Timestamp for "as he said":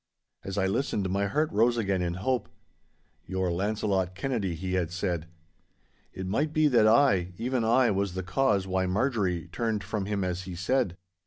10.23-10.97